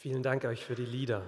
[0.00, 1.22] Vielen Dank euch für die Lieder.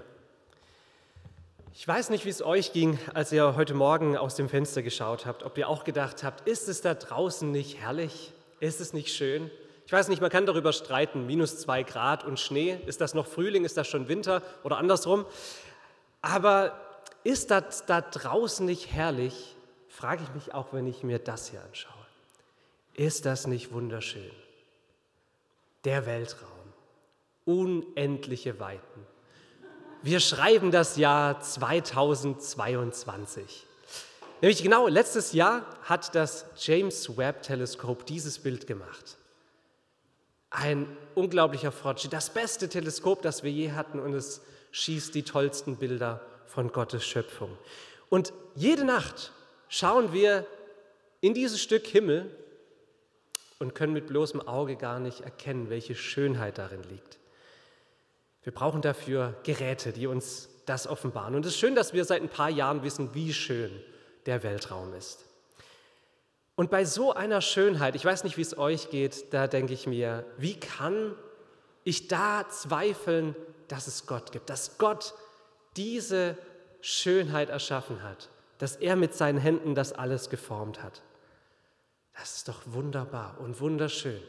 [1.75, 5.27] Ich weiß nicht, wie es euch ging, als ihr heute Morgen aus dem Fenster geschaut
[5.27, 8.33] habt, ob ihr auch gedacht habt, ist es da draußen nicht herrlich?
[8.61, 9.51] Ist es nicht schön?
[9.87, 13.27] Ich weiß nicht, man kann darüber streiten, minus zwei Grad und Schnee, ist das noch
[13.27, 15.27] Frühling, ist das schon Winter oder andersrum?
[16.23, 16.81] Aber
[17.25, 19.57] ist das da draußen nicht herrlich,
[19.89, 22.07] frage ich mich auch, wenn ich mir das hier anschaue.
[22.95, 24.31] Ist das nicht wunderschön?
[25.85, 26.60] Der Weltraum,
[27.51, 29.07] unendliche Weiten.
[30.03, 33.67] Wir schreiben das Jahr 2022.
[34.41, 39.19] Nämlich genau letztes Jahr hat das James Webb Teleskop dieses Bild gemacht.
[40.49, 44.41] Ein unglaublicher Fortschritt, das beste Teleskop, das wir je hatten und es
[44.73, 47.51] schießt die tollsten Bilder von Gottes Schöpfung.
[48.09, 49.33] Und jede Nacht
[49.69, 50.47] schauen wir
[51.21, 52.35] in dieses Stück Himmel
[53.59, 57.20] und können mit bloßem Auge gar nicht erkennen, welche Schönheit darin liegt.
[58.43, 61.35] Wir brauchen dafür Geräte, die uns das offenbaren.
[61.35, 63.71] Und es ist schön, dass wir seit ein paar Jahren wissen, wie schön
[64.27, 65.25] der Weltraum ist.
[66.55, 69.87] Und bei so einer Schönheit, ich weiß nicht, wie es euch geht, da denke ich
[69.87, 71.15] mir, wie kann
[71.85, 73.35] ich da zweifeln,
[73.69, 75.15] dass es Gott gibt, dass Gott
[75.77, 76.37] diese
[76.81, 81.03] Schönheit erschaffen hat, dass er mit seinen Händen das alles geformt hat.
[82.15, 84.21] Das ist doch wunderbar und wunderschön.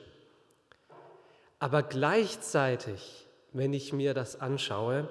[1.60, 5.08] Aber gleichzeitig, wenn ich mir das anschaue,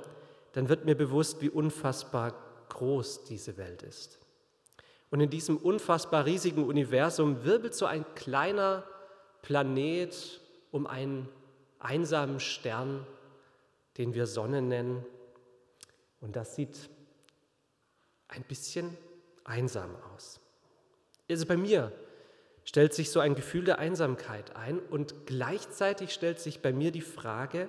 [0.52, 2.34] dann wird mir bewusst, wie unfassbar
[2.68, 4.18] groß diese Welt ist.
[5.10, 8.84] Und in diesem unfassbar riesigen Universum wirbelt so ein kleiner
[9.42, 11.28] Planet um einen
[11.78, 13.06] einsamen Stern,
[13.98, 15.04] den wir Sonne nennen.
[16.20, 16.90] Und das sieht
[18.28, 18.96] ein bisschen
[19.44, 20.40] einsam aus.
[21.28, 21.92] Also bei mir
[22.64, 27.00] stellt sich so ein Gefühl der Einsamkeit ein und gleichzeitig stellt sich bei mir die
[27.00, 27.68] Frage,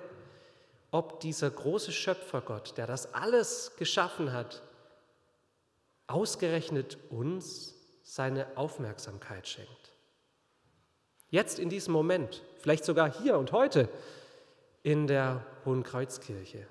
[0.92, 4.62] ob dieser große Schöpfergott, der das alles geschaffen hat,
[6.06, 9.92] ausgerechnet uns seine Aufmerksamkeit schenkt.
[11.30, 13.88] Jetzt in diesem Moment, vielleicht sogar hier und heute
[14.82, 16.66] in der Hohen Kreuzkirche.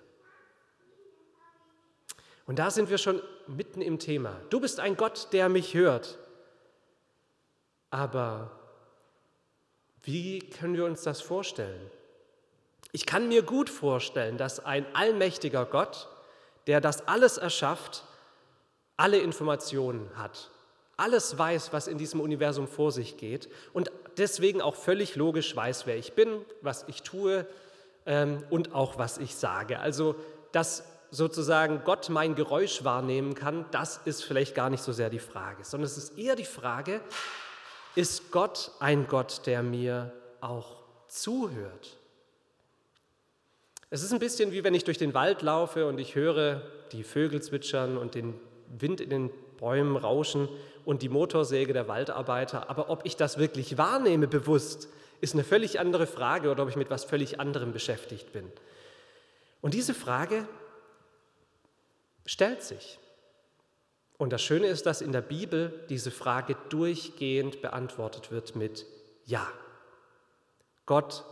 [2.45, 4.39] Und da sind wir schon mitten im Thema.
[4.51, 6.19] Du bist ein Gott, der mich hört.
[7.89, 8.51] Aber
[10.03, 11.89] wie können wir uns das vorstellen?
[12.91, 16.09] Ich kann mir gut vorstellen, dass ein allmächtiger Gott,
[16.67, 18.03] der das alles erschafft,
[18.97, 20.49] alle Informationen hat,
[20.97, 25.85] alles weiß, was in diesem Universum vor sich geht und deswegen auch völlig logisch weiß,
[25.85, 27.47] wer ich bin, was ich tue
[28.05, 29.79] ähm, und auch was ich sage.
[29.79, 30.15] Also,
[30.51, 35.19] dass sozusagen Gott mein Geräusch wahrnehmen kann, das ist vielleicht gar nicht so sehr die
[35.19, 37.01] Frage, sondern es ist eher die Frage,
[37.95, 41.97] ist Gott ein Gott, der mir auch zuhört?
[43.93, 46.61] Es ist ein bisschen wie wenn ich durch den Wald laufe und ich höre
[46.93, 50.47] die Vögel zwitschern und den Wind in den Bäumen rauschen
[50.85, 52.69] und die Motorsäge der Waldarbeiter.
[52.69, 54.87] Aber ob ich das wirklich wahrnehme bewusst,
[55.19, 58.49] ist eine völlig andere Frage oder ob ich mit etwas völlig anderem beschäftigt bin.
[59.59, 60.47] Und diese Frage
[62.25, 62.97] stellt sich.
[64.17, 68.85] Und das Schöne ist, dass in der Bibel diese Frage durchgehend beantwortet wird mit
[69.25, 69.45] Ja.
[70.85, 71.25] Gott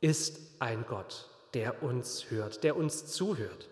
[0.00, 3.68] ist ein Gott, der uns hört, der uns zuhört.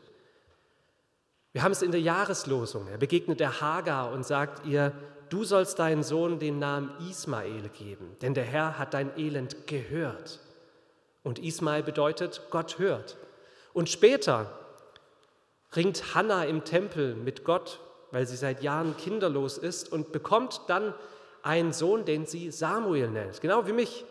[1.52, 2.86] Wir haben es in der Jahreslosung.
[2.88, 4.92] Er begegnet der Hagar und sagt ihr,
[5.30, 10.38] du sollst deinen Sohn den Namen Ismael geben, denn der Herr hat dein Elend gehört.
[11.22, 13.16] Und Ismael bedeutet, Gott hört.
[13.72, 14.58] Und später
[15.74, 17.80] ringt Hannah im Tempel mit Gott,
[18.10, 20.94] weil sie seit Jahren kinderlos ist und bekommt dann
[21.42, 24.04] einen Sohn, den sie Samuel nennt, genau wie mich.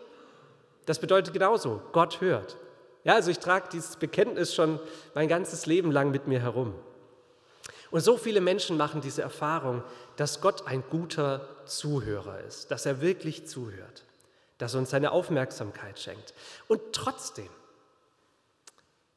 [0.86, 2.56] Das bedeutet genauso, Gott hört.
[3.04, 4.78] Ja, also ich trage dieses Bekenntnis schon
[5.14, 6.74] mein ganzes Leben lang mit mir herum.
[7.90, 9.82] Und so viele Menschen machen diese Erfahrung,
[10.16, 14.04] dass Gott ein guter Zuhörer ist, dass er wirklich zuhört,
[14.58, 16.34] dass er uns seine Aufmerksamkeit schenkt.
[16.68, 17.48] Und trotzdem,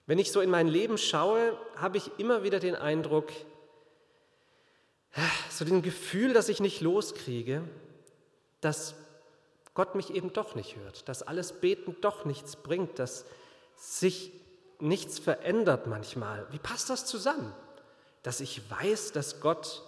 [0.08, 3.32] wenn ich so in mein Leben schaue, habe ich immer wieder den Eindruck,
[5.52, 7.62] so den Gefühl, dass ich nicht loskriege,
[8.60, 8.96] dass
[9.76, 13.26] Gott mich eben doch nicht hört, dass alles Beten doch nichts bringt, dass
[13.84, 14.32] sich
[14.80, 16.48] nichts verändert manchmal.
[16.52, 17.54] Wie passt das zusammen?
[18.24, 19.84] dass ich weiß, dass Gott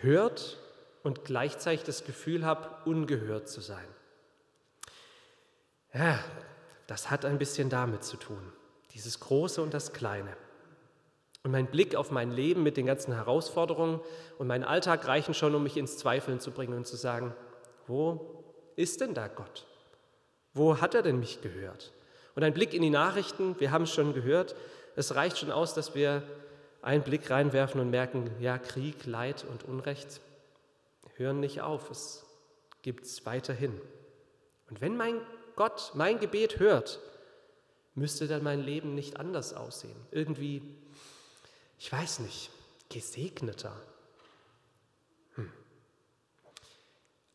[0.00, 0.58] hört
[1.04, 3.86] und gleichzeitig das Gefühl habe, ungehört zu sein.
[5.94, 6.18] Ja,
[6.88, 8.52] das hat ein bisschen damit zu tun,
[8.94, 10.36] dieses Große und das Kleine.
[11.44, 14.00] Und mein Blick auf mein Leben mit den ganzen Herausforderungen
[14.38, 17.34] und mein Alltag reichen schon, um mich ins Zweifeln zu bringen und zu sagen,
[17.86, 18.44] wo
[18.76, 19.66] ist denn da Gott?
[20.52, 21.92] Wo hat er denn mich gehört?
[22.34, 24.54] Und ein Blick in die Nachrichten, wir haben es schon gehört,
[24.94, 26.22] Es reicht schon aus, dass wir
[26.82, 30.20] einen Blick reinwerfen und merken, ja, Krieg, Leid und Unrecht
[31.16, 31.90] hören nicht auf.
[31.90, 32.26] Es
[32.82, 33.80] gibt es weiterhin.
[34.68, 35.20] Und wenn mein
[35.56, 37.00] Gott mein Gebet hört,
[37.94, 39.96] müsste dann mein Leben nicht anders aussehen.
[40.10, 40.62] Irgendwie,
[41.78, 42.50] ich weiß nicht,
[42.88, 43.78] gesegneter.
[45.34, 45.52] Hm.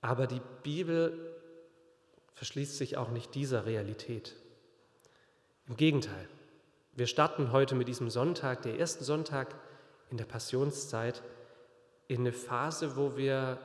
[0.02, 1.36] Aber die Bibel
[2.34, 4.36] verschließt sich auch nicht dieser Realität.
[5.68, 6.30] Im Gegenteil,
[6.96, 9.54] wir starten heute mit diesem Sonntag, der ersten Sonntag
[10.10, 11.22] in der Passionszeit,
[12.08, 13.60] in eine Phase, wo wir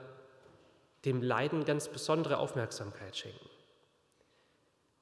[1.04, 3.48] dem Leiden ganz besondere Aufmerksamkeit schenken.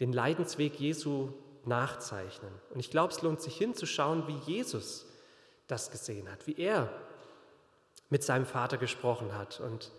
[0.00, 1.32] Den Leidensweg Jesu
[1.64, 2.52] nachzeichnen.
[2.68, 5.06] Und ich glaube, es lohnt sich hinzuschauen, wie Jesus
[5.68, 6.92] das gesehen hat, wie er
[8.10, 9.90] mit seinem Vater gesprochen hat und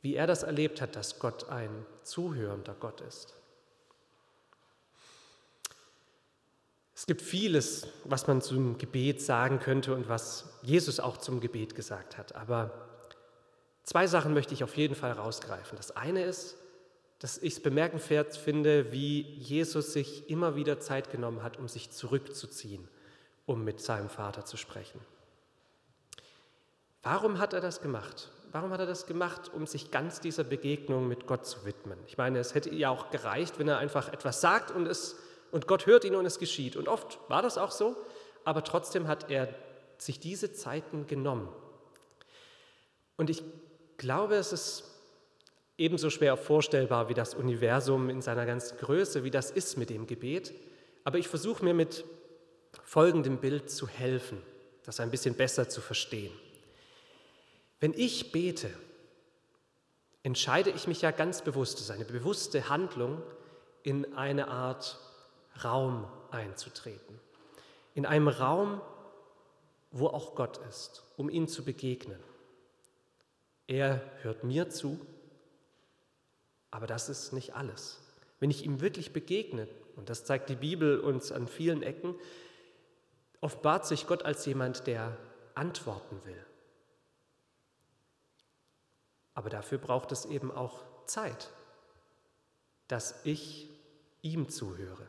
[0.00, 3.37] wie er das erlebt hat, dass Gott ein zuhörender Gott ist.
[6.98, 11.76] Es gibt vieles, was man zum Gebet sagen könnte und was Jesus auch zum Gebet
[11.76, 12.34] gesagt hat.
[12.34, 12.72] Aber
[13.84, 15.76] zwei Sachen möchte ich auf jeden Fall rausgreifen.
[15.76, 16.56] Das eine ist,
[17.20, 21.92] dass ich es bemerkenswert finde, wie Jesus sich immer wieder Zeit genommen hat, um sich
[21.92, 22.88] zurückzuziehen,
[23.46, 24.98] um mit seinem Vater zu sprechen.
[27.04, 28.32] Warum hat er das gemacht?
[28.50, 32.00] Warum hat er das gemacht, um sich ganz dieser Begegnung mit Gott zu widmen?
[32.08, 35.14] Ich meine, es hätte ja auch gereicht, wenn er einfach etwas sagt und, es,
[35.50, 36.76] und Gott hört ihn und es geschieht.
[36.76, 37.96] Und oft war das auch so,
[38.44, 39.48] aber trotzdem hat er
[39.98, 41.48] sich diese Zeiten genommen.
[43.16, 43.42] Und ich
[43.96, 44.84] glaube, es ist
[45.76, 50.06] ebenso schwer vorstellbar wie das Universum in seiner ganzen Größe, wie das ist mit dem
[50.06, 50.52] Gebet.
[51.04, 52.04] Aber ich versuche mir mit
[52.84, 54.42] folgendem Bild zu helfen,
[54.84, 56.32] das ein bisschen besser zu verstehen.
[57.80, 58.70] Wenn ich bete,
[60.22, 63.22] entscheide ich mich ja ganz bewusst, es ist eine bewusste Handlung,
[63.82, 64.98] in eine Art
[65.64, 67.18] Raum einzutreten.
[67.94, 68.80] In einem Raum,
[69.90, 72.18] wo auch Gott ist, um ihm zu begegnen.
[73.66, 74.98] Er hört mir zu,
[76.70, 78.00] aber das ist nicht alles.
[78.40, 82.14] Wenn ich ihm wirklich begegne, und das zeigt die Bibel uns an vielen Ecken,
[83.40, 85.16] offenbart sich Gott als jemand, der
[85.54, 86.46] antworten will.
[89.34, 91.50] Aber dafür braucht es eben auch Zeit,
[92.88, 93.68] dass ich
[94.22, 95.06] ihm zuhöre.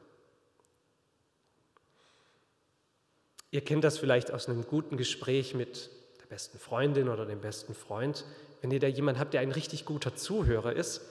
[3.52, 5.90] Ihr kennt das vielleicht aus einem guten Gespräch mit
[6.22, 8.26] der besten Freundin oder dem besten Freund.
[8.62, 11.02] Wenn ihr da jemanden habt, der ein richtig guter Zuhörer ist,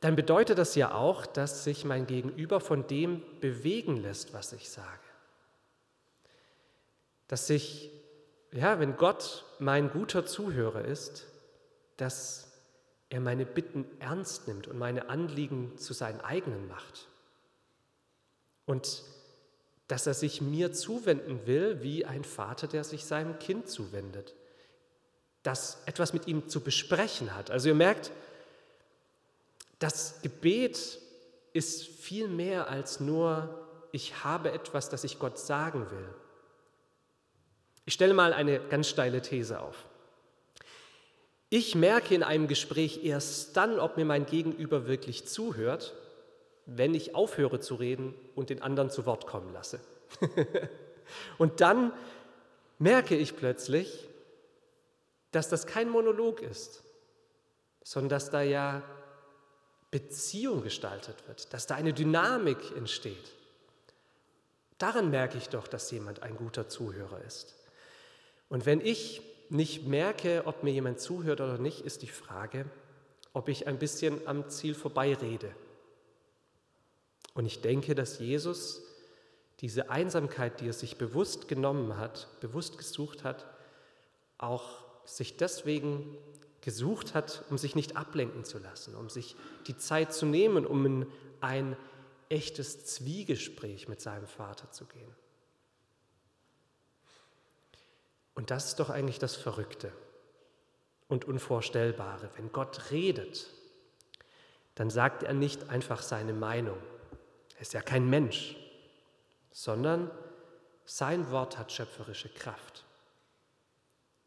[0.00, 4.70] dann bedeutet das ja auch, dass sich mein Gegenüber von dem bewegen lässt, was ich
[4.70, 4.86] sage.
[7.28, 7.90] Dass sich,
[8.52, 11.26] ja, wenn Gott mein guter Zuhörer ist,
[11.96, 12.50] dass
[13.10, 17.08] er meine Bitten ernst nimmt und meine Anliegen zu seinen eigenen macht.
[18.64, 19.02] Und
[19.90, 24.34] dass er sich mir zuwenden will, wie ein Vater, der sich seinem Kind zuwendet.
[25.42, 27.50] Das etwas mit ihm zu besprechen hat.
[27.50, 28.12] Also ihr merkt,
[29.80, 31.00] das Gebet
[31.52, 36.08] ist viel mehr als nur, ich habe etwas, das ich Gott sagen will.
[37.84, 39.74] Ich stelle mal eine ganz steile These auf.
[41.48, 45.94] Ich merke in einem Gespräch erst dann, ob mir mein Gegenüber wirklich zuhört,
[46.66, 49.80] wenn ich aufhöre zu reden und den anderen zu Wort kommen lasse.
[51.38, 51.92] und dann
[52.78, 54.08] merke ich plötzlich,
[55.32, 56.82] dass das kein Monolog ist,
[57.82, 58.82] sondern dass da ja
[59.90, 63.32] Beziehung gestaltet wird, dass da eine Dynamik entsteht.
[64.78, 67.56] Daran merke ich doch, dass jemand ein guter Zuhörer ist.
[68.48, 72.66] Und wenn ich nicht merke, ob mir jemand zuhört oder nicht, ist die Frage,
[73.32, 75.54] ob ich ein bisschen am Ziel vorbeirede.
[77.34, 78.82] Und ich denke, dass Jesus
[79.60, 83.46] diese Einsamkeit, die er sich bewusst genommen hat, bewusst gesucht hat,
[84.38, 86.16] auch sich deswegen
[86.62, 90.84] gesucht hat, um sich nicht ablenken zu lassen, um sich die Zeit zu nehmen, um
[90.86, 91.06] in
[91.40, 91.76] ein
[92.28, 95.14] echtes Zwiegespräch mit seinem Vater zu gehen.
[98.34, 99.92] Und das ist doch eigentlich das Verrückte
[101.08, 102.30] und Unvorstellbare.
[102.36, 103.48] Wenn Gott redet,
[104.76, 106.78] dann sagt er nicht einfach seine Meinung.
[107.60, 108.56] Er ist ja kein Mensch,
[109.52, 110.10] sondern
[110.86, 112.86] sein Wort hat schöpferische Kraft.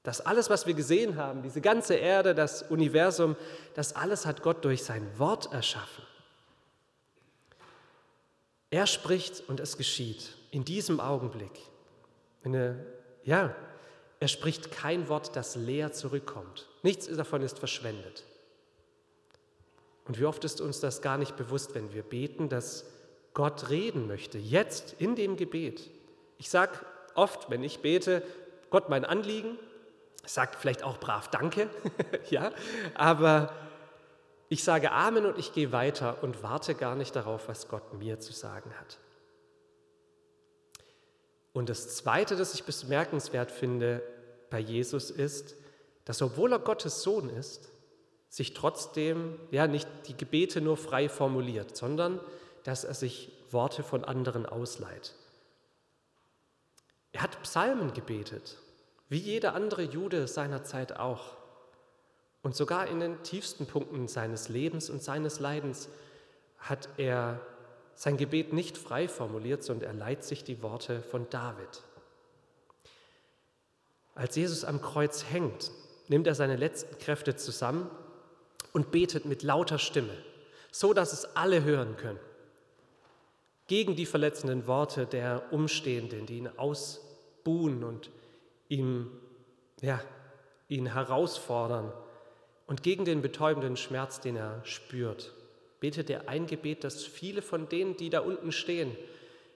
[0.04, 3.36] Das alles, was wir gesehen haben, diese ganze Erde, das Universum,
[3.74, 6.04] das alles hat Gott durch sein Wort erschaffen.
[8.70, 11.60] Er spricht und es geschieht in diesem Augenblick.
[12.44, 12.86] Eine,
[13.24, 13.56] ja,
[14.20, 16.70] er spricht kein Wort, das leer zurückkommt.
[16.84, 18.26] Nichts davon ist verschwendet.
[20.06, 22.86] Und wie oft ist uns das gar nicht bewusst, wenn wir beten, dass
[23.34, 25.90] Gott reden möchte, jetzt in dem Gebet.
[26.38, 26.74] Ich sage
[27.16, 28.22] oft, wenn ich bete,
[28.70, 29.58] Gott mein Anliegen,
[30.26, 31.70] sage vielleicht auch brav Danke,
[32.30, 32.52] ja,
[32.94, 33.54] aber
[34.50, 38.20] ich sage Amen und ich gehe weiter und warte gar nicht darauf, was Gott mir
[38.20, 39.00] zu sagen hat.
[41.54, 44.02] Und das Zweite, das ich bemerkenswert finde
[44.50, 45.56] bei Jesus, ist,
[46.06, 47.70] dass obwohl er Gottes Sohn ist,
[48.30, 52.20] sich trotzdem ja nicht die Gebete nur frei formuliert, sondern
[52.64, 55.14] dass er sich Worte von anderen ausleiht.
[57.12, 58.58] Er hat Psalmen gebetet,
[59.10, 61.38] wie jeder andere Jude seiner Zeit auch.
[62.42, 65.90] Und sogar in den tiefsten Punkten seines Lebens und seines Leidens
[66.58, 67.40] hat er
[67.96, 71.84] sein Gebet nicht frei formuliert, sondern er leiht sich die Worte von David.
[74.16, 75.72] Als Jesus am Kreuz hängt,
[76.08, 77.90] nimmt er seine letzten Kräfte zusammen
[78.72, 80.16] und betet mit lauter Stimme,
[80.72, 82.20] so dass es alle hören können,
[83.68, 88.10] gegen die verletzenden Worte der Umstehenden, die ihn ausbuhen und
[88.68, 89.12] ihm,
[89.82, 90.02] ja,
[90.68, 91.92] ihn herausfordern
[92.68, 95.34] und gegen den betäubenden Schmerz, den er spürt.
[95.80, 98.96] Betet er ein Gebet, das viele von denen, die da unten stehen,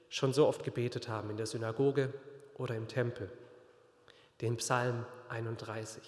[0.09, 2.13] schon so oft gebetet haben, in der Synagoge
[2.55, 3.31] oder im Tempel,
[4.41, 6.03] den Psalm 31.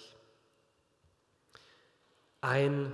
[2.40, 2.92] Ein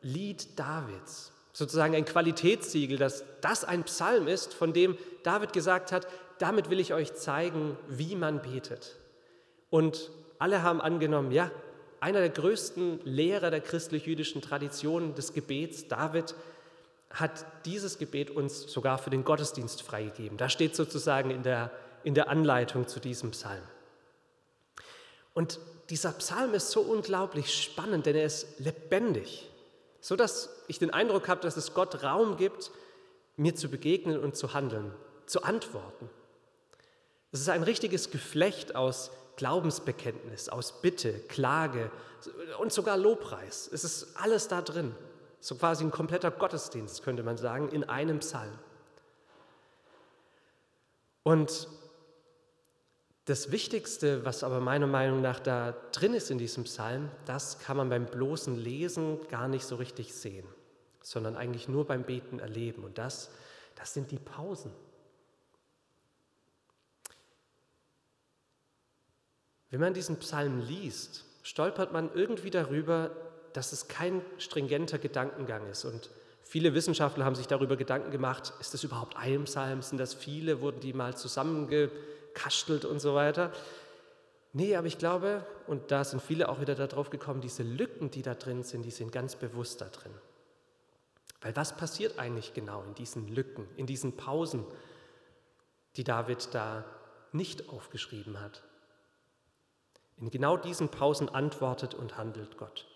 [0.00, 6.06] Lied Davids, sozusagen ein Qualitätssiegel, dass das ein Psalm ist, von dem David gesagt hat,
[6.38, 8.96] damit will ich euch zeigen, wie man betet.
[9.70, 11.50] Und alle haben angenommen, ja,
[12.00, 16.34] einer der größten Lehrer der christlich-jüdischen Tradition des Gebets, David,
[17.10, 20.38] hat dieses Gebet uns sogar für den Gottesdienst freigegeben.
[20.38, 21.70] Da steht sozusagen in der,
[22.04, 23.62] in der Anleitung zu diesem Psalm.
[25.34, 25.58] Und
[25.90, 29.47] dieser Psalm ist so unglaublich spannend, denn er ist lebendig,
[30.00, 32.70] so dass ich den Eindruck habe, dass es Gott Raum gibt,
[33.36, 34.92] mir zu begegnen und zu handeln,
[35.26, 36.10] zu antworten.
[37.30, 41.90] Es ist ein richtiges Geflecht aus Glaubensbekenntnis, aus Bitte, Klage
[42.58, 43.70] und sogar Lobpreis.
[43.72, 44.94] Es ist alles da drin.
[45.40, 48.58] So quasi ein kompletter Gottesdienst, könnte man sagen, in einem Psalm.
[51.22, 51.68] Und
[53.28, 57.76] das Wichtigste, was aber meiner Meinung nach da drin ist in diesem Psalm, das kann
[57.76, 60.46] man beim bloßen Lesen gar nicht so richtig sehen,
[61.02, 62.84] sondern eigentlich nur beim Beten erleben.
[62.84, 63.30] Und das,
[63.74, 64.72] das sind die Pausen.
[69.70, 73.10] Wenn man diesen Psalm liest, stolpert man irgendwie darüber,
[73.52, 75.84] dass es kein stringenter Gedankengang ist.
[75.84, 76.08] Und
[76.42, 80.62] viele Wissenschaftler haben sich darüber Gedanken gemacht, ist das überhaupt ein Psalm, sind das viele,
[80.62, 81.14] wurden die mal
[82.38, 83.52] zusammengekastelt und so weiter.
[84.52, 88.22] Nee, aber ich glaube, und da sind viele auch wieder darauf gekommen, diese Lücken, die
[88.22, 90.12] da drin sind, die sind ganz bewusst da drin.
[91.40, 94.64] Weil was passiert eigentlich genau in diesen Lücken, in diesen Pausen,
[95.96, 96.84] die David da
[97.32, 98.62] nicht aufgeschrieben hat?
[100.16, 102.86] In genau diesen Pausen antwortet und handelt Gott.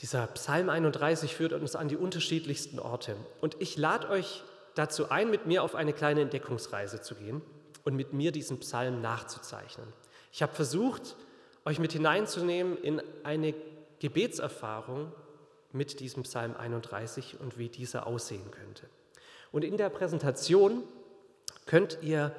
[0.00, 3.16] Dieser Psalm 31 führt uns an die unterschiedlichsten Orte.
[3.40, 4.42] Und ich lade euch
[4.78, 7.42] dazu ein, mit mir auf eine kleine Entdeckungsreise zu gehen
[7.84, 9.86] und mit mir diesen Psalm nachzuzeichnen.
[10.32, 11.16] Ich habe versucht,
[11.64, 13.54] euch mit hineinzunehmen in eine
[13.98, 15.12] Gebetserfahrung
[15.72, 18.86] mit diesem Psalm 31 und wie dieser aussehen könnte.
[19.52, 20.82] Und in der Präsentation
[21.66, 22.34] könnt ihr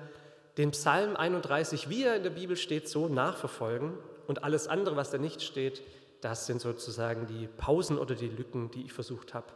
[0.58, 5.12] den Psalm 31, wie er in der Bibel steht, so nachverfolgen und alles andere, was
[5.12, 5.82] da nicht steht,
[6.22, 9.48] das sind sozusagen die Pausen oder die Lücken, die ich versucht habe,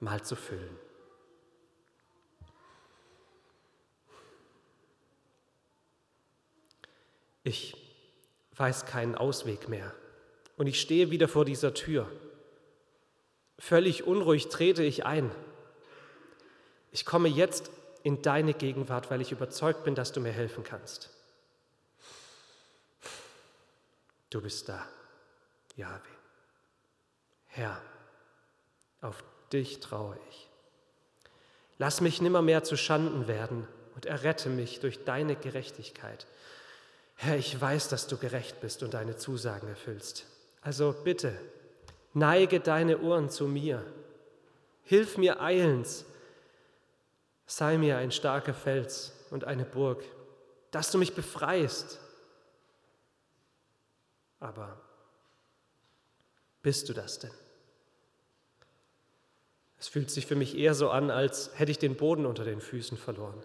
[0.00, 0.78] mal zu füllen.
[7.42, 7.76] Ich
[8.56, 9.94] weiß keinen Ausweg mehr
[10.56, 12.10] und ich stehe wieder vor dieser Tür.
[13.58, 15.30] Völlig unruhig trete ich ein.
[16.90, 17.70] Ich komme jetzt
[18.02, 21.10] in deine Gegenwart, weil ich überzeugt bin, dass du mir helfen kannst.
[24.30, 24.86] Du bist da.
[25.76, 26.00] Jahwe.
[27.46, 27.80] Herr,
[29.00, 29.22] auf
[29.52, 30.48] dich traue ich.
[31.78, 36.26] Lass mich nimmermehr zu Schanden werden und errette mich durch deine Gerechtigkeit.
[37.14, 40.26] Herr, ich weiß, dass du gerecht bist und deine Zusagen erfüllst.
[40.60, 41.38] Also bitte,
[42.14, 43.84] neige deine Ohren zu mir.
[44.82, 46.04] Hilf mir eilends.
[47.46, 50.02] Sei mir ein starker Fels und eine Burg,
[50.70, 52.00] dass du mich befreist.
[54.40, 54.80] Aber
[56.62, 57.30] bist du das denn?
[59.78, 62.60] Es fühlt sich für mich eher so an, als hätte ich den Boden unter den
[62.60, 63.42] Füßen verloren.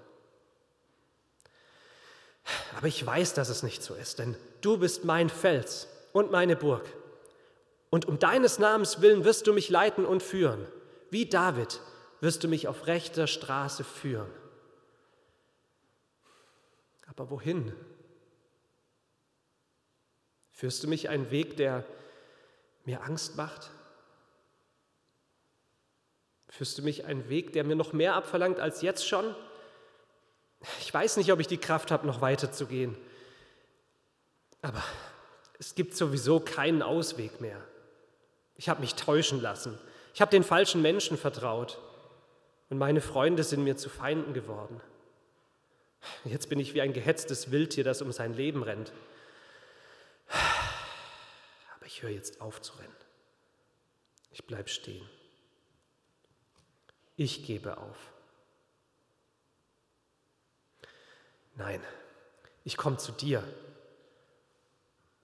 [2.78, 6.56] Aber ich weiß, dass es nicht so ist, denn du bist mein Fels und meine
[6.56, 6.86] Burg.
[7.90, 10.68] Und um deines Namens willen wirst du mich leiten und führen.
[11.10, 11.82] Wie David
[12.20, 14.30] wirst du mich auf rechter Straße führen.
[17.08, 17.74] Aber wohin?
[20.52, 21.84] Führst du mich einen Weg, der
[22.86, 23.72] mir Angst macht?
[26.50, 29.36] Führst du mich einen Weg, der mir noch mehr abverlangt als jetzt schon?
[30.82, 32.98] Ich weiß nicht, ob ich die Kraft habe, noch weiter zu gehen.
[34.62, 34.84] Aber
[35.60, 37.62] es gibt sowieso keinen Ausweg mehr.
[38.56, 39.78] Ich habe mich täuschen lassen.
[40.14, 41.80] Ich habe den falschen Menschen vertraut.
[42.70, 44.82] Und meine Freunde sind mir zu Feinden geworden.
[46.26, 48.92] Jetzt bin ich wie ein gehetztes Wildtier, das um sein Leben rennt.
[51.76, 52.96] Aber ich höre jetzt auf zu rennen.
[54.32, 55.08] Ich bleibe stehen.
[57.16, 57.98] Ich gebe auf.
[61.58, 61.82] Nein,
[62.64, 63.44] ich komme zu dir.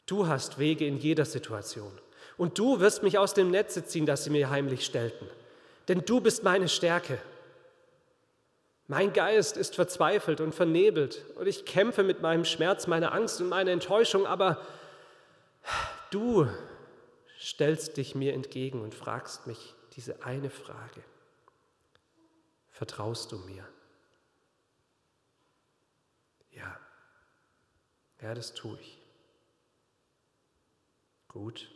[0.06, 1.92] Du hast Wege in jeder Situation.
[2.38, 5.30] Und du wirst mich aus dem Netze ziehen, das sie mir heimlich stellten.
[5.88, 7.20] Denn du bist meine Stärke.
[8.88, 13.48] Mein Geist ist verzweifelt und vernebelt und ich kämpfe mit meinem Schmerz, meiner Angst und
[13.48, 14.62] meiner Enttäuschung, aber
[16.12, 16.48] du
[17.40, 21.02] stellst dich mir entgegen und fragst mich diese eine Frage.
[22.72, 23.66] Vertraust du mir?
[26.52, 26.78] Ja,
[28.24, 28.98] ja, das tue ich.
[31.27, 31.70] Gut,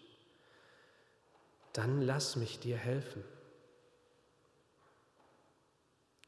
[1.73, 3.23] dann lass mich dir helfen.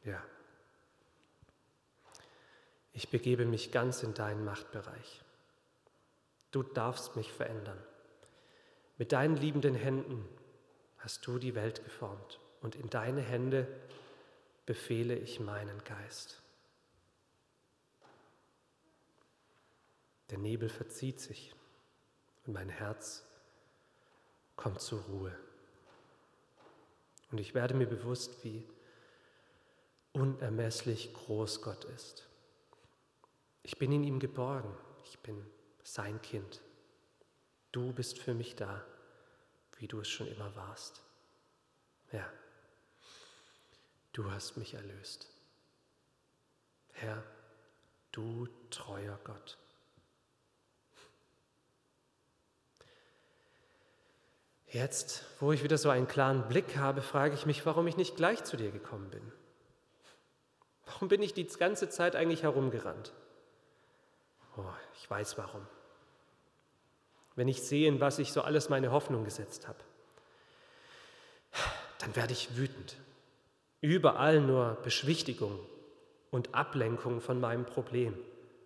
[0.03, 0.21] Ja.
[2.91, 5.21] Ich begebe mich ganz in deinen Machtbereich.
[6.51, 7.81] Du darfst mich verändern.
[8.97, 10.27] Mit deinen liebenden Händen
[10.97, 13.67] hast du die Welt geformt und in deine Hände
[14.65, 16.41] befehle ich meinen Geist.
[20.29, 21.53] Der Nebel verzieht sich
[22.45, 23.25] und mein Herz
[24.55, 25.35] kommt zur Ruhe.
[27.31, 28.67] Und ich werde mir bewusst, wie
[30.13, 32.27] unermesslich groß Gott ist.
[33.63, 34.75] Ich bin in ihm geborgen.
[35.05, 35.45] Ich bin
[35.83, 36.61] sein Kind.
[37.71, 38.83] Du bist für mich da,
[39.77, 41.01] wie du es schon immer warst.
[42.11, 42.27] Ja,
[44.13, 45.27] du hast mich erlöst.
[46.93, 47.23] Herr,
[48.11, 49.57] du treuer Gott.
[54.71, 58.15] Jetzt, wo ich wieder so einen klaren Blick habe, frage ich mich, warum ich nicht
[58.15, 59.31] gleich zu dir gekommen bin.
[60.85, 63.13] Warum bin ich die ganze Zeit eigentlich herumgerannt?
[64.57, 64.63] Oh,
[64.95, 65.65] ich weiß warum.
[67.35, 69.79] Wenn ich sehe, in was ich so alles meine Hoffnung gesetzt habe,
[71.99, 72.95] dann werde ich wütend.
[73.81, 75.57] Überall nur Beschwichtigung
[76.31, 78.17] und Ablenkung von meinem Problem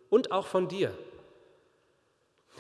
[0.10, 0.94] und auch von dir.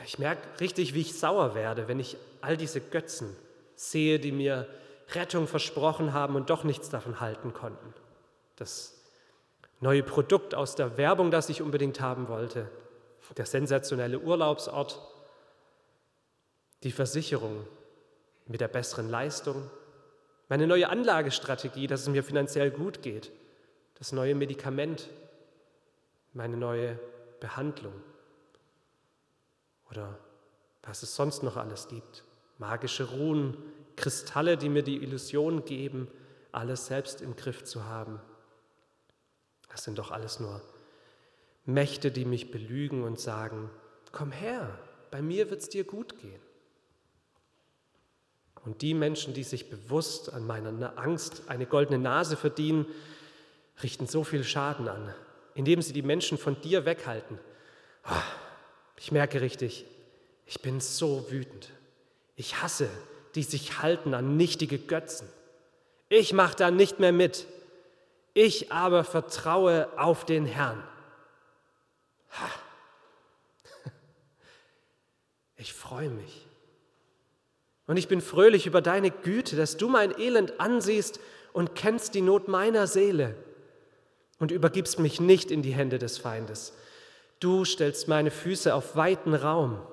[0.06, 3.36] Ich merke richtig, wie ich sauer werde, wenn ich all diese Götzen
[3.75, 4.67] sehe, die mir
[5.12, 7.93] Rettung versprochen haben und doch nichts davon halten konnten.
[8.56, 9.01] Das
[9.79, 12.69] neue Produkt aus der Werbung, das ich unbedingt haben wollte,
[13.38, 14.99] der sensationelle Urlaubsort,
[16.84, 17.65] die Versicherung
[18.47, 19.69] mit der besseren Leistung,
[20.49, 23.32] meine neue Anlagestrategie, dass es mir finanziell gut geht,
[23.95, 25.10] das neue Medikament,
[26.34, 26.99] meine neue
[27.39, 27.93] Behandlung
[29.93, 30.17] oder
[30.82, 32.23] was es sonst noch alles gibt.
[32.58, 33.56] Magische Ruhen,
[33.95, 36.08] Kristalle, die mir die Illusion geben,
[36.51, 38.19] alles selbst im Griff zu haben.
[39.69, 40.62] Das sind doch alles nur
[41.65, 43.69] Mächte, die mich belügen und sagen,
[44.12, 44.77] komm her,
[45.12, 46.41] bei mir wird es dir gut gehen.
[48.65, 52.86] Und die Menschen, die sich bewusst an meiner Angst eine goldene Nase verdienen,
[53.82, 55.13] richten so viel Schaden an,
[55.53, 57.39] indem sie die Menschen von dir weghalten.
[58.97, 59.86] Ich merke richtig,
[60.45, 61.69] ich bin so wütend.
[62.36, 62.89] Ich hasse,
[63.36, 65.27] die sich halten an nichtige Götzen.
[66.10, 67.47] Ich mache da nicht mehr mit.
[68.34, 70.84] Ich aber vertraue auf den Herrn.
[75.56, 76.45] Ich freue mich.
[77.88, 81.21] Und ich bin fröhlich über deine Güte, dass du mein Elend ansiehst
[81.53, 83.36] und kennst die Not meiner Seele
[84.39, 86.73] und übergibst mich nicht in die Hände des Feindes.
[87.43, 89.86] Du stellst meine Füße auf weiten Raum.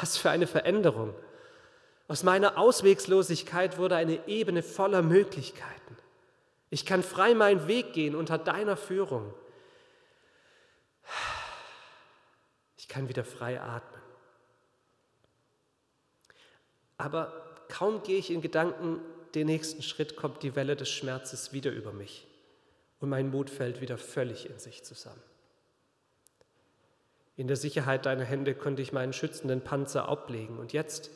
[0.00, 1.14] Was für eine Veränderung.
[2.08, 5.98] Aus meiner Auswegslosigkeit wurde eine Ebene voller Möglichkeiten.
[6.70, 9.34] Ich kann frei meinen Weg gehen unter deiner Führung.
[12.78, 14.00] Ich kann wieder frei atmen.
[16.96, 19.02] Aber kaum gehe ich in Gedanken
[19.34, 22.26] den nächsten Schritt, kommt die Welle des Schmerzes wieder über mich
[23.00, 25.22] und mein Mut fällt wieder völlig in sich zusammen.
[27.36, 31.10] In der Sicherheit deiner Hände konnte ich meinen schützenden Panzer ablegen und jetzt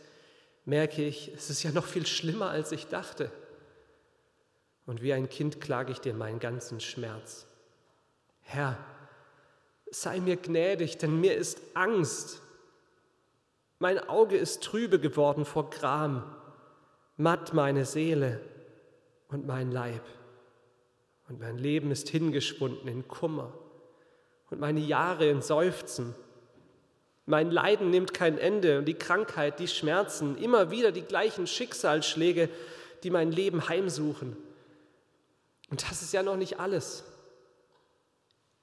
[0.65, 3.31] merke ich, es ist ja noch viel schlimmer, als ich dachte.
[4.87, 7.47] Und wie ein Kind klage ich dir meinen ganzen Schmerz.
[8.43, 8.79] Herr,
[9.91, 12.41] Sei mir gnädig, denn mir ist Angst.
[13.81, 16.23] Mein Auge ist trübe geworden vor Gram,
[17.17, 18.41] matt meine Seele
[19.29, 20.03] und mein Leib.
[21.29, 23.53] Und mein Leben ist hingeschwunden in Kummer
[24.51, 26.15] und meine Jahre in Seufzen.
[27.27, 32.49] Mein Leiden nimmt kein Ende und die Krankheit, die Schmerzen, immer wieder die gleichen Schicksalsschläge,
[33.03, 34.37] die mein Leben heimsuchen.
[35.71, 37.05] Und das ist ja noch nicht alles.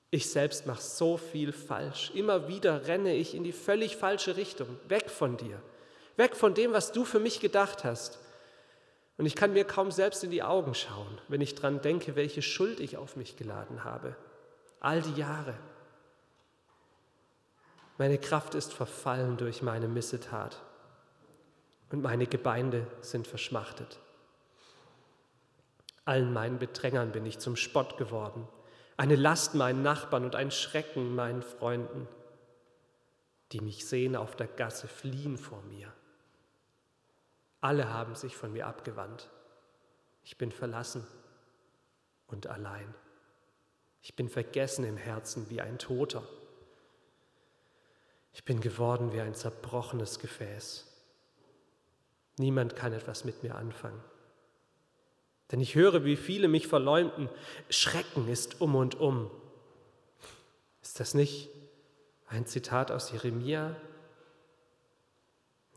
[0.10, 2.12] Ich selbst mache so viel falsch.
[2.14, 5.62] Immer wieder renne ich in die völlig falsche Richtung, weg von dir,
[6.16, 8.20] weg von dem, was du für mich gedacht hast.
[9.18, 12.42] Und ich kann mir kaum selbst in die Augen schauen, wenn ich daran denke, welche
[12.42, 14.16] Schuld ich auf mich geladen habe.
[14.80, 15.56] All die Jahre.
[17.98, 20.62] Meine Kraft ist verfallen durch meine Missetat
[21.92, 24.00] und meine Gebeine sind verschmachtet.
[26.06, 28.48] Allen meinen Bedrängern bin ich zum Spott geworden
[28.98, 32.08] eine Last meinen Nachbarn und ein Schrecken meinen Freunden,
[33.52, 35.94] die mich sehen auf der Gasse, fliehen vor mir.
[37.62, 39.30] Alle haben sich von mir abgewandt.
[40.24, 41.06] Ich bin verlassen
[42.26, 42.94] und allein.
[44.02, 46.24] Ich bin vergessen im Herzen wie ein Toter.
[48.38, 50.86] Ich bin geworden wie ein zerbrochenes Gefäß.
[52.38, 54.00] Niemand kann etwas mit mir anfangen.
[55.52, 57.30] Denn ich höre, wie viele mich verleumden.
[57.72, 59.32] Schrecken ist um und um.
[60.84, 61.50] Ist das nicht
[62.28, 63.76] ein Zitat aus Jeremia?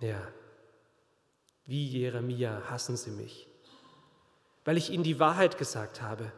[0.01, 0.21] Ja,
[1.65, 3.49] wie Jeremia hassen sie mich,
[4.67, 6.31] weil ich ihnen die Wahrheit gesagt habe.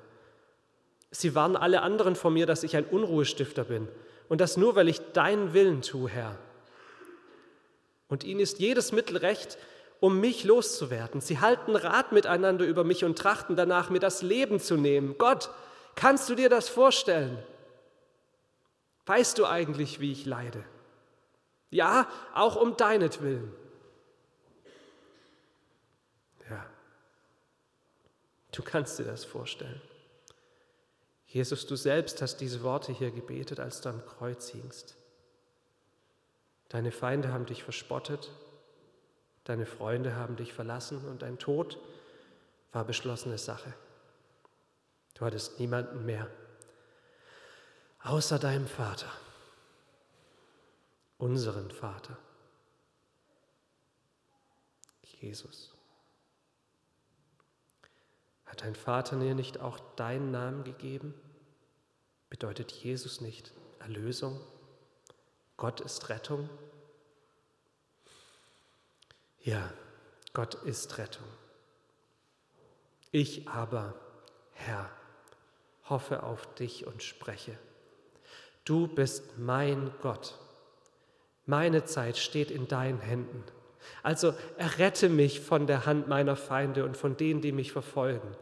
[1.11, 3.89] Sie warnen alle anderen vor mir, dass ich ein Unruhestifter bin
[4.33, 6.39] und das nur, weil ich deinen Willen tue, Herr.
[8.09, 9.59] Und ihnen ist jedes Mittel recht,
[10.01, 11.21] um mich loszuwerden.
[11.21, 15.19] Sie halten Rat miteinander über mich und trachten danach, mir das Leben zu nehmen.
[15.19, 15.51] Gott,
[15.97, 17.37] kannst du dir das vorstellen?
[19.05, 20.65] Weißt du eigentlich, wie ich leide?
[21.69, 23.53] Ja, auch um deinetwillen.
[26.49, 26.65] Ja,
[28.53, 29.83] du kannst dir das vorstellen.
[31.33, 34.97] Jesus, du selbst hast diese Worte hier gebetet, als du am Kreuz hingst.
[36.69, 38.31] Deine Feinde haben dich verspottet,
[39.45, 41.79] Deine Freunde haben dich verlassen und dein Tod
[42.71, 43.75] war beschlossene Sache.
[45.15, 46.29] Du hattest niemanden mehr,
[48.03, 49.11] außer deinem Vater,
[51.19, 52.17] unseren Vater,
[55.21, 55.73] Jesus.
[58.53, 61.15] Hat dein Vater dir nicht auch deinen Namen gegeben?
[62.29, 64.39] Bedeutet Jesus nicht Erlösung?
[65.57, 66.51] Gott ist Rettung?
[69.41, 69.73] Ja,
[70.35, 71.25] Gott ist Rettung.
[73.11, 73.95] Ich aber,
[74.53, 74.91] Herr,
[75.89, 77.59] hoffe auf dich und spreche.
[78.67, 80.39] Du bist mein Gott.
[81.47, 83.45] Meine Zeit steht in deinen Händen.
[84.03, 88.37] Also errette mich von der Hand meiner Feinde und von denen, die mich verfolgen.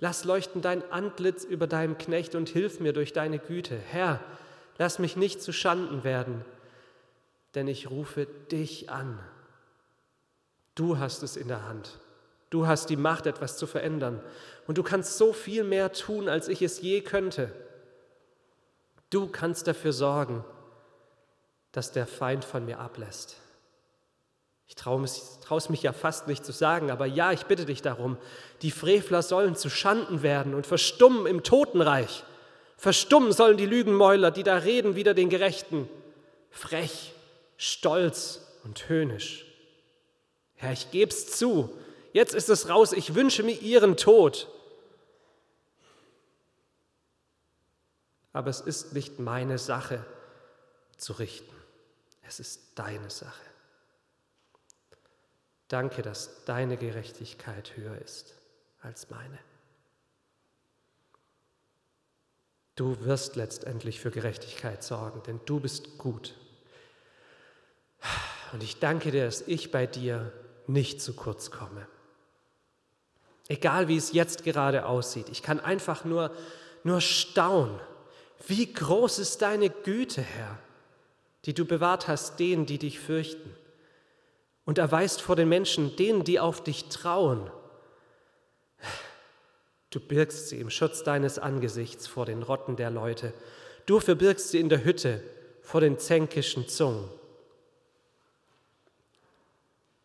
[0.00, 3.76] Lass leuchten dein Antlitz über deinem Knecht und hilf mir durch deine Güte.
[3.76, 4.20] Herr,
[4.76, 6.44] lass mich nicht zu Schanden werden,
[7.54, 9.18] denn ich rufe dich an.
[10.74, 11.98] Du hast es in der Hand.
[12.50, 14.22] Du hast die Macht, etwas zu verändern.
[14.66, 17.52] Und du kannst so viel mehr tun, als ich es je könnte.
[19.10, 20.44] Du kannst dafür sorgen,
[21.72, 23.36] dass der Feind von mir ablässt.
[24.68, 28.18] Ich traue es mich ja fast nicht zu sagen, aber ja, ich bitte dich darum.
[28.60, 32.22] Die Frevler sollen zu Schanden werden und verstummen im Totenreich.
[32.76, 35.88] Verstummen sollen die Lügenmäuler, die da reden wider den Gerechten.
[36.50, 37.14] Frech,
[37.56, 39.46] stolz und höhnisch.
[40.54, 41.70] Herr, ich gebe es zu.
[42.12, 42.92] Jetzt ist es raus.
[42.92, 44.48] Ich wünsche mir ihren Tod.
[48.32, 50.04] Aber es ist nicht meine Sache
[50.96, 51.54] zu richten.
[52.22, 53.48] Es ist deine Sache.
[55.68, 58.34] Danke, dass deine Gerechtigkeit höher ist
[58.80, 59.38] als meine.
[62.74, 66.34] Du wirst letztendlich für Gerechtigkeit sorgen, denn du bist gut.
[68.52, 70.32] Und ich danke dir, dass ich bei dir
[70.66, 71.86] nicht zu kurz komme.
[73.48, 76.34] Egal wie es jetzt gerade aussieht, ich kann einfach nur,
[76.82, 77.78] nur staunen.
[78.46, 80.58] Wie groß ist deine Güte, Herr,
[81.44, 83.54] die du bewahrt hast denen, die dich fürchten
[84.68, 87.50] und erweist vor den Menschen denen, die auf dich trauen.
[89.88, 93.32] Du birgst sie im Schutz deines Angesichts vor den Rotten der Leute.
[93.86, 95.22] Du verbirgst sie in der Hütte
[95.62, 97.08] vor den zänkischen Zungen.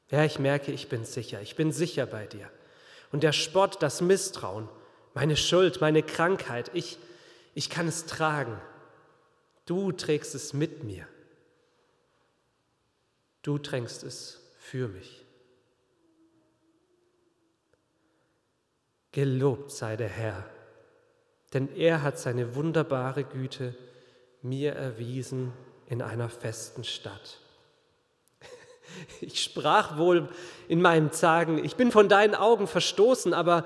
[0.10, 2.50] Ja, ich merke, ich bin sicher, ich bin sicher bei dir.
[3.12, 4.70] Und der Spott, das Misstrauen,
[5.14, 6.98] meine Schuld, meine Krankheit, ich,
[7.54, 8.62] ich kann es tragen,
[9.66, 11.06] Du trägst es mit mir.
[13.42, 15.26] Du trägst es für mich.
[19.12, 20.46] Gelobt sei der Herr,
[21.54, 23.76] denn er hat seine wunderbare Güte
[24.42, 25.52] mir erwiesen
[25.88, 27.40] in einer festen Stadt.
[29.22, 30.30] Ich sprach wohl
[30.68, 33.66] in meinem Zagen, ich bin von deinen Augen verstoßen, aber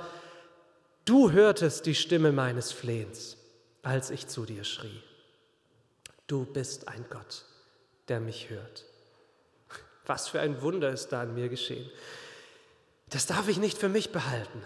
[1.05, 3.35] du hörtest die Stimme meines Flehens,
[3.81, 5.01] als ich zu dir schrie.
[6.27, 7.43] Du bist ein Gott,
[8.07, 8.85] der mich hört.
[10.07, 11.89] Was für ein Wunder ist da an mir geschehen.
[13.09, 14.63] Das darf ich nicht für mich behalten.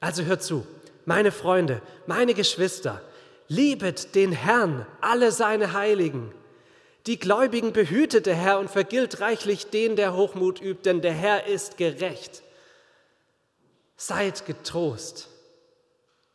[0.00, 0.66] Also hört zu,
[1.04, 3.02] meine Freunde, meine Geschwister,
[3.48, 6.32] liebet den Herrn, alle seine Heiligen.
[7.06, 11.46] Die Gläubigen behütet der Herr und vergilt reichlich den, der Hochmut übt, denn der Herr
[11.46, 12.42] ist gerecht.
[13.96, 15.28] Seid getrost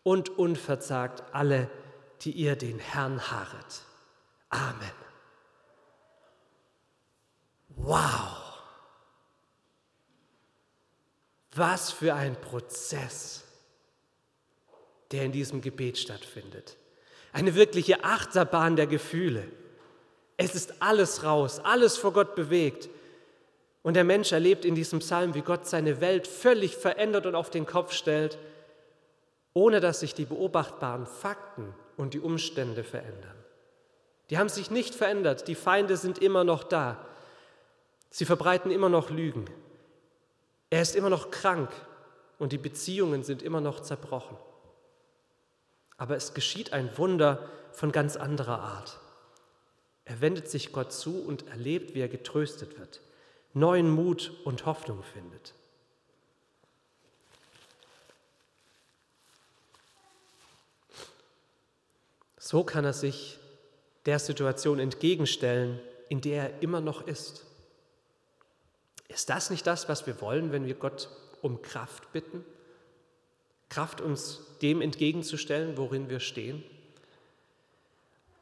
[0.04, 1.70] und unverzagt alle,
[2.22, 3.82] die ihr den Herrn harret.
[4.50, 5.05] Amen.
[7.76, 8.38] Wow.
[11.54, 13.44] Was für ein Prozess,
[15.12, 16.78] der in diesem Gebet stattfindet.
[17.32, 19.48] Eine wirkliche Achterbahn der Gefühle.
[20.38, 22.90] Es ist alles raus, alles vor Gott bewegt.
[23.84, 27.50] Und der Mensch erlebt in diesem Psalm, wie Gott seine Welt völlig verändert und auf
[27.50, 28.38] den Kopf stellt,
[29.54, 33.36] ohne dass sich die beobachtbaren Fakten und die Umstände verändern.
[34.30, 37.06] Die haben sich nicht verändert, die Feinde sind immer noch da.
[38.16, 39.44] Sie verbreiten immer noch Lügen.
[40.70, 41.70] Er ist immer noch krank
[42.40, 44.38] und die Beziehungen sind immer noch zerbrochen.
[45.98, 49.02] Aber es geschieht ein Wunder von ganz anderer Art.
[50.06, 53.02] Er wendet sich Gott zu und erlebt, wie er getröstet wird,
[53.54, 55.54] neuen Mut und Hoffnung findet.
[62.38, 63.40] So kann er sich
[64.06, 67.46] der Situation entgegenstellen, in der er immer noch ist.
[69.08, 71.10] Ist das nicht das, was wir wollen, wenn wir Gott
[71.42, 72.44] um Kraft bitten?
[73.70, 76.64] Kraft, uns dem entgegenzustellen, worin wir stehen?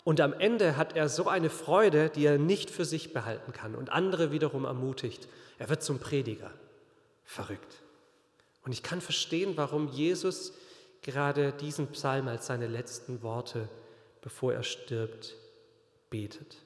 [0.04, 3.76] Und am Ende hat er so eine Freude, die er nicht für sich behalten kann
[3.76, 5.28] und andere wiederum ermutigt.
[5.60, 6.52] Er wird zum Prediger.
[7.23, 7.82] Verrückt.
[8.65, 10.54] Und ich kann verstehen, warum Jesus
[11.02, 13.69] gerade diesen Psalm als seine letzten Worte,
[14.21, 15.36] bevor er stirbt,
[16.10, 16.58] betet.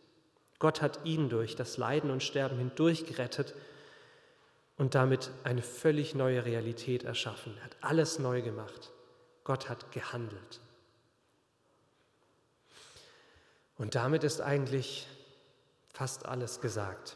[0.60, 3.54] Gott hat ihn durch das Leiden und Sterben hindurch gerettet
[4.78, 7.56] und damit eine völlig neue Realität erschaffen.
[7.58, 8.92] Er hat alles neu gemacht.
[9.44, 10.62] Gott hat gehandelt.
[13.78, 15.08] Und damit ist eigentlich
[15.94, 17.16] fast alles gesagt.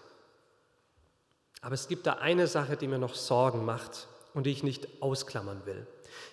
[1.61, 4.87] Aber es gibt da eine Sache, die mir noch Sorgen macht und die ich nicht
[5.01, 5.85] ausklammern will.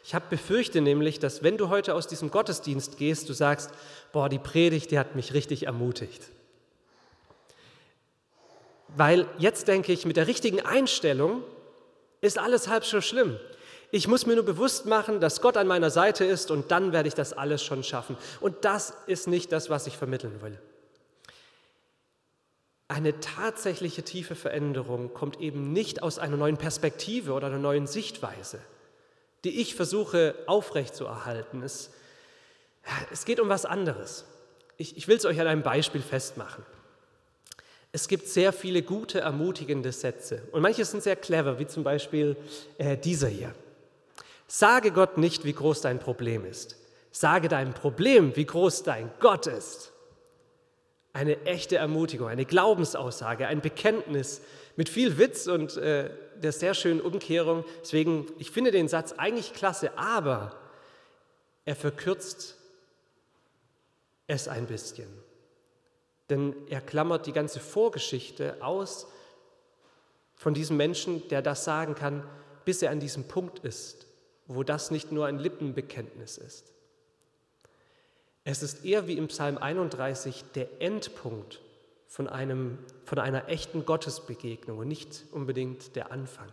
[0.05, 3.71] Ich habe befürchte nämlich, dass wenn du heute aus diesem Gottesdienst gehst, du sagst,
[4.13, 6.31] boah, die Predigt, die hat mich richtig ermutigt.
[8.97, 11.43] Weil jetzt denke ich, mit der richtigen Einstellung
[12.21, 13.39] ist alles halb so schlimm.
[13.91, 17.09] Ich muss mir nur bewusst machen, dass Gott an meiner Seite ist und dann werde
[17.09, 18.17] ich das alles schon schaffen.
[18.41, 20.59] Und das ist nicht das, was ich vermitteln will.
[22.89, 28.61] Eine tatsächliche tiefe Veränderung kommt eben nicht aus einer neuen Perspektive oder einer neuen Sichtweise,
[29.45, 31.63] die ich versuche aufrechtzuerhalten.
[31.63, 31.91] Es,
[33.11, 34.25] es geht um was anderes.
[34.77, 36.65] Ich, ich will es euch an einem Beispiel festmachen.
[37.99, 42.37] Es gibt sehr viele gute, ermutigende Sätze und manche sind sehr clever, wie zum Beispiel
[42.79, 43.53] äh, dieser hier.
[44.47, 46.77] Sage Gott nicht, wie groß dein Problem ist.
[47.11, 49.91] Sage deinem Problem, wie groß dein Gott ist.
[51.13, 54.43] Eine echte Ermutigung, eine Glaubensaussage, ein Bekenntnis
[54.77, 57.65] mit viel Witz und äh, der sehr schönen Umkehrung.
[57.81, 60.57] Deswegen, ich finde den Satz eigentlich klasse, aber
[61.65, 62.59] er verkürzt
[64.29, 65.09] es ein bisschen.
[66.31, 69.07] Denn er klammert die ganze Vorgeschichte aus
[70.35, 72.23] von diesem Menschen, der das sagen kann,
[72.65, 74.07] bis er an diesem Punkt ist,
[74.47, 76.73] wo das nicht nur ein Lippenbekenntnis ist.
[78.45, 81.61] Es ist eher wie im Psalm 31 der Endpunkt
[82.07, 86.51] von, einem, von einer echten Gottesbegegnung und nicht unbedingt der Anfang.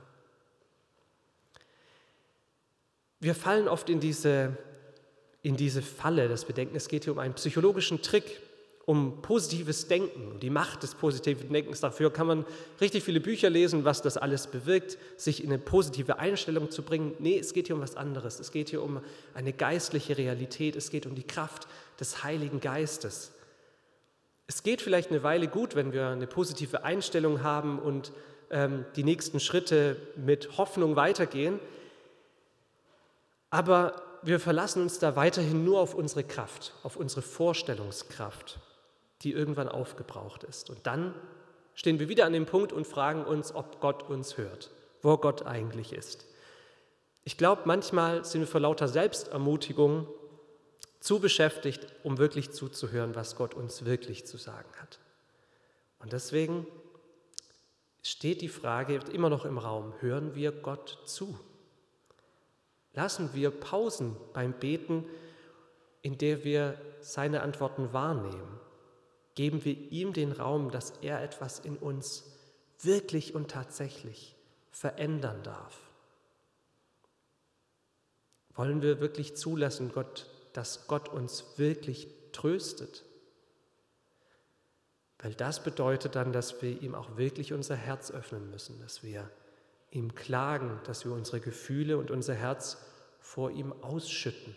[3.19, 4.57] Wir fallen oft in diese,
[5.41, 8.41] in diese Falle, dass wir denken, es geht hier um einen psychologischen Trick,
[8.85, 11.79] um positives Denken, um die Macht des positiven Denkens.
[11.79, 12.45] Dafür kann man
[12.79, 17.15] richtig viele Bücher lesen, was das alles bewirkt, sich in eine positive Einstellung zu bringen.
[17.19, 18.39] Nee, es geht hier um was anderes.
[18.39, 19.01] Es geht hier um
[19.33, 20.75] eine geistliche Realität.
[20.75, 21.67] Es geht um die Kraft
[21.99, 23.31] des Heiligen Geistes.
[24.47, 28.11] Es geht vielleicht eine Weile gut, wenn wir eine positive Einstellung haben und
[28.51, 31.59] ähm, die nächsten Schritte mit Hoffnung weitergehen.
[33.49, 38.59] Aber wir verlassen uns da weiterhin nur auf unsere Kraft, auf unsere Vorstellungskraft.
[39.25, 40.69] Die irgendwann aufgebraucht ist.
[40.69, 41.13] Und dann
[41.73, 44.69] stehen wir wieder an dem Punkt und fragen uns, ob Gott uns hört,
[45.01, 46.25] wo Gott eigentlich ist.
[47.23, 50.07] Ich glaube, manchmal sind wir vor lauter Selbstermutigung
[50.99, 54.99] zu beschäftigt, um wirklich zuzuhören, was Gott uns wirklich zu sagen hat.
[55.99, 56.67] Und deswegen
[58.03, 61.39] steht die Frage immer noch im Raum, hören wir Gott zu?
[62.93, 65.05] Lassen wir Pausen beim Beten,
[66.03, 68.54] in der wir seine Antworten wahrnehmen?
[69.35, 72.23] Geben wir ihm den Raum, dass er etwas in uns
[72.81, 74.35] wirklich und tatsächlich
[74.71, 75.77] verändern darf?
[78.55, 83.03] Wollen wir wirklich zulassen, Gott, dass Gott uns wirklich tröstet?
[85.19, 89.29] Weil das bedeutet dann, dass wir ihm auch wirklich unser Herz öffnen müssen, dass wir
[89.91, 92.77] ihm klagen, dass wir unsere Gefühle und unser Herz
[93.19, 94.55] vor ihm ausschütten.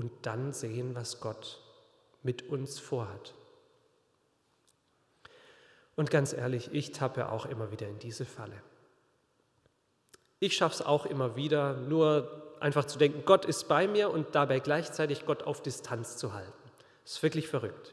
[0.00, 1.60] Und dann sehen, was Gott
[2.22, 3.34] mit uns vorhat.
[5.94, 8.62] Und ganz ehrlich, ich tappe auch immer wieder in diese Falle.
[10.38, 14.34] Ich schaffe es auch immer wieder, nur einfach zu denken, Gott ist bei mir und
[14.34, 16.50] dabei gleichzeitig Gott auf Distanz zu halten.
[17.04, 17.92] Das ist wirklich verrückt.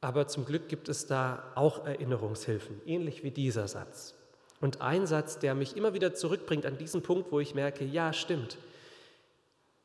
[0.00, 4.14] Aber zum Glück gibt es da auch Erinnerungshilfen, ähnlich wie dieser Satz.
[4.60, 8.12] Und ein Satz, der mich immer wieder zurückbringt an diesen Punkt, wo ich merke, ja,
[8.12, 8.58] stimmt,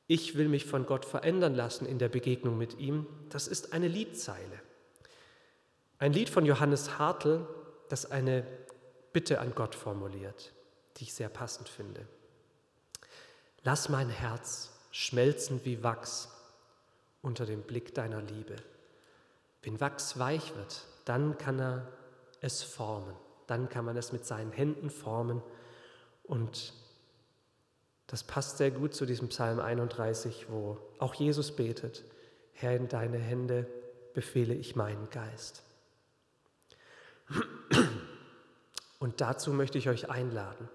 [0.08, 3.88] ich will mich von Gott verändern lassen in der Begegnung mit ihm, das ist eine
[3.88, 4.60] Liedzeile.
[5.98, 7.48] Ein Lied von Johannes Hartl,
[7.90, 8.46] das eine
[9.14, 10.54] Bitte an Gott formuliert
[10.98, 12.08] die ich sehr passend finde.
[13.64, 16.30] Lass mein Herz schmelzen wie Wachs
[17.22, 18.56] unter dem Blick deiner Liebe.
[19.62, 21.88] Wenn Wachs weich wird, dann kann er
[22.42, 23.16] es formen,
[23.48, 25.42] dann kann man es mit seinen Händen formen
[26.24, 26.74] und
[28.08, 32.04] das passt sehr gut zu diesem Psalm 31, wo auch Jesus betet,
[32.52, 33.68] Herr, in deine Hände
[34.14, 35.64] befehle ich meinen Geist.
[39.00, 40.70] Und dazu möchte ich euch einladen.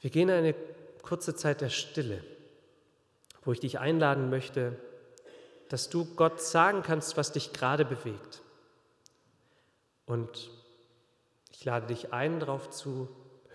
[0.00, 0.54] Wir gehen in eine
[1.02, 2.24] kurze Zeit der Stille,
[3.42, 4.76] wo ich dich einladen möchte,
[5.68, 8.42] dass du Gott sagen kannst, was dich gerade bewegt.
[10.06, 10.50] Und
[11.50, 13.08] ich lade dich ein, darauf zu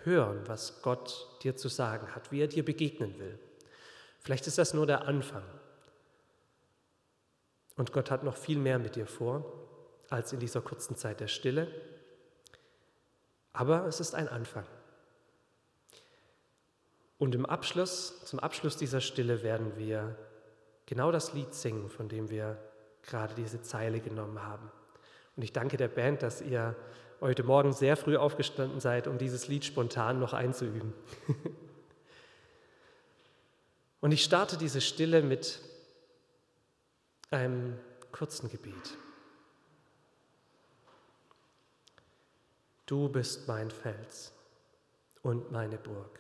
[0.06, 3.40] hören, was Gott dir zu sagen hat, wie er dir begegnen will.
[4.20, 5.44] Vielleicht ist das nur der Anfang.
[7.76, 9.46] Und Gott hat noch viel mehr mit dir vor,
[10.10, 11.68] als in dieser kurzen Zeit der Stille.
[13.54, 14.66] Aber es ist ein Anfang.
[17.18, 20.16] Und im Abschluss, zum Abschluss dieser Stille werden wir
[20.86, 22.58] genau das Lied singen, von dem wir
[23.04, 24.72] gerade diese Zeile genommen haben.
[25.36, 26.76] Und ich danke der Band, dass ihr
[27.22, 30.94] heute Morgen sehr früh aufgestanden seid, um dieses Lied spontan noch einzuüben.
[34.02, 35.60] Und ich starte diese Stille mit
[37.32, 37.78] einem
[38.12, 38.98] kurzen Gebet.
[42.86, 44.32] Du bist mein Fels
[45.22, 46.20] und meine Burg.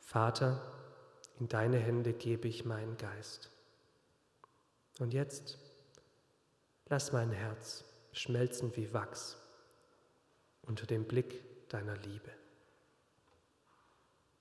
[0.00, 0.60] Vater,
[1.40, 3.50] in deine Hände gebe ich meinen Geist.
[4.98, 5.56] Und jetzt
[6.88, 7.85] lass mein Herz
[8.18, 9.36] schmelzen wie Wachs
[10.62, 12.30] unter dem Blick deiner Liebe.